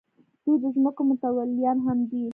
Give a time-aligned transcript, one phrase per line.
[0.43, 2.23] دوی د ځمکو متولیان هم دي.